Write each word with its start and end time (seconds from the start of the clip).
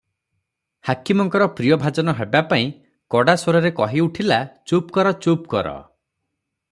ହାକିମଙ୍କର 0.87 1.47
ପ୍ରିୟଭାଜନ 1.59 2.15
ହେବାପାଇଁ 2.21 2.71
କଡ଼ା 3.17 3.37
ସ୍ୱରରେ 3.43 3.73
କହି 3.81 4.03
ଉଠିଲା, 4.07 4.41
"ଚୁପ୍ 4.73 4.91
କର 4.97 5.13
ଚୁପ୍ 5.27 5.47
କର।" 5.55 5.77